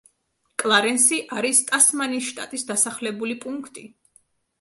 [0.61, 3.85] კლარენსი არის ტასმანიის შტატის დასახლებული პუნქტი.